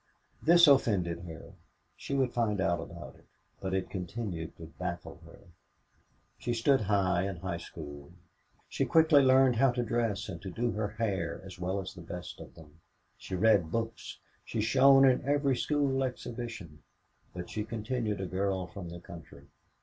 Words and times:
This 0.41 0.65
offended 0.65 1.25
her. 1.27 1.53
She 1.95 2.15
would 2.15 2.33
find 2.33 2.59
out 2.59 2.79
about 2.81 3.13
it. 3.17 3.27
But 3.59 3.75
it 3.75 3.91
continued 3.91 4.57
to 4.57 4.73
baffle 4.79 5.21
her. 5.27 5.41
She 6.39 6.55
stood 6.55 6.81
high 6.81 7.27
in 7.29 7.59
school. 7.59 8.11
She 8.67 8.83
quickly 8.83 9.21
learned 9.21 9.57
how 9.57 9.69
to 9.73 9.83
dress 9.83 10.27
and 10.27 10.41
do 10.41 10.71
her 10.71 10.87
hair 10.87 11.39
as 11.45 11.59
well 11.59 11.79
as 11.79 11.93
the 11.93 12.01
best 12.01 12.39
of 12.39 12.55
them. 12.55 12.81
She 13.19 13.35
read 13.35 13.69
books, 13.71 14.17
she 14.43 14.59
shone 14.59 15.05
in 15.05 15.23
every 15.23 15.55
school 15.55 16.01
exhibition, 16.03 16.81
but 17.35 17.51
she 17.51 17.63
continued 17.63 18.21
a 18.21 18.25
girl 18.25 18.65
from 18.65 18.89
the 18.89 19.01
country. 19.01 19.45